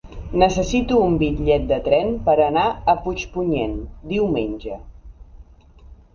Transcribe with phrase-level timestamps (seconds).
[0.43, 3.77] Necessito un bitllet de tren per anar a Puigpunyent
[4.17, 4.81] diumenge.